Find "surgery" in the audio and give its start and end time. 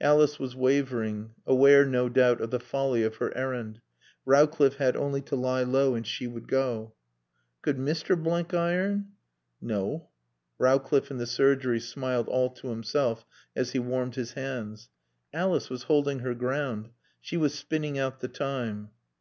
11.26-11.80